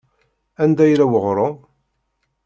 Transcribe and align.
Anda 0.63 0.85
yella 0.87 1.05
weɣṛum? 1.11 1.55